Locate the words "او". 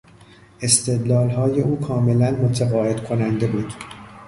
1.61-1.79